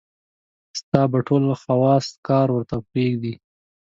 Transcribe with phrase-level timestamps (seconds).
[0.79, 3.33] ستا به ټول حواص کار ورته پرېږدي.